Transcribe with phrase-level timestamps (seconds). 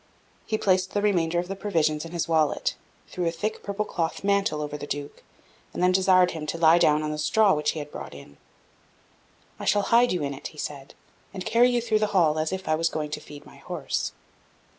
[0.47, 2.73] He placed the remainder of the provisions in his wallet,
[3.09, 5.21] threw a thick purple cloth mantle over the Duke,
[5.75, 8.37] and then desired him to lie down on the straw which he had brought in.
[9.59, 10.95] "I shall hide you in it," he said,
[11.35, 14.11] "and carry you through the hall, as if I was going to feed my horse."